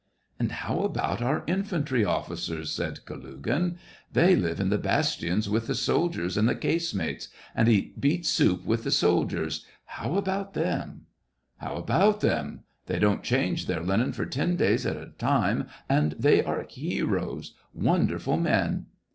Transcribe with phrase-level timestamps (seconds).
[0.39, 3.15] "And how about our infantry officers }"said 62 SEVASTOPOL
[3.53, 3.69] IN MAY.
[3.73, 3.77] Kalugin."
[4.13, 8.65] They live in the bastions with the soldiers in the casemates and eat beet soup
[8.65, 9.63] with the soldiers—
[9.97, 11.01] how about them?"
[11.61, 12.61] ^' How about them?
[12.87, 17.53] They don't change their linen for ten days at a time, and they are heroes—
[17.75, 18.87] wonderful men."